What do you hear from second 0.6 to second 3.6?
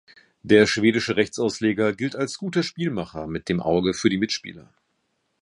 schwedische Rechtsausleger gilt als guter Spielmacher mit dem